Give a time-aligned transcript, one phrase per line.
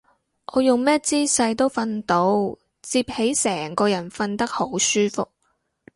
[0.53, 2.57] 我用咩姿勢都瞓到，摺
[3.03, 5.27] 起成個人瞓得好舒服